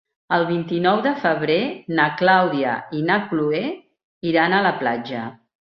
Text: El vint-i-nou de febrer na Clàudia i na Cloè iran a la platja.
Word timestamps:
El 0.35 0.43
vint-i-nou 0.51 1.01
de 1.07 1.11
febrer 1.25 1.57
na 1.99 2.07
Clàudia 2.23 2.73
i 3.01 3.03
na 3.11 3.21
Cloè 3.29 3.63
iran 4.33 4.59
a 4.63 4.67
la 4.71 4.77
platja. 4.85 5.25